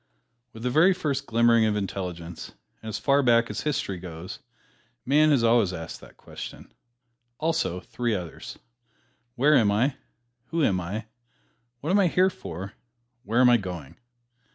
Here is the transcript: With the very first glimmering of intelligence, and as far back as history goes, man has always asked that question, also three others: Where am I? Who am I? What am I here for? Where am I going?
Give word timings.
With 0.51 0.63
the 0.63 0.71
very 0.71 0.95
first 0.95 1.27
glimmering 1.27 1.65
of 1.65 1.75
intelligence, 1.75 2.53
and 2.81 2.89
as 2.89 2.97
far 2.97 3.21
back 3.21 3.51
as 3.51 3.61
history 3.61 3.99
goes, 3.99 4.39
man 5.05 5.29
has 5.29 5.43
always 5.43 5.73
asked 5.73 6.01
that 6.01 6.17
question, 6.17 6.73
also 7.37 7.79
three 7.81 8.15
others: 8.15 8.57
Where 9.35 9.53
am 9.55 9.69
I? 9.69 9.97
Who 10.47 10.63
am 10.63 10.81
I? 10.81 11.05
What 11.81 11.91
am 11.91 11.99
I 11.99 12.07
here 12.07 12.31
for? 12.31 12.73
Where 13.25 13.41
am 13.41 13.49
I 13.51 13.57
going? 13.57 13.95